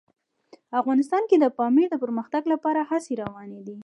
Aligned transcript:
افغانستان 0.79 1.23
کې 1.29 1.37
د 1.39 1.45
پامیر 1.57 1.87
د 1.91 1.95
پرمختګ 2.03 2.43
لپاره 2.53 2.87
هڅې 2.89 3.13
روانې 3.23 3.61
دي. 3.67 3.77